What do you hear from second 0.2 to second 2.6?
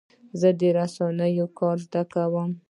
زه د رسنیو کار زده کوم.